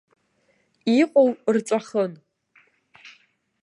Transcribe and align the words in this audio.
Иҟоу 0.99 1.29
рҵәахын. 1.53 2.13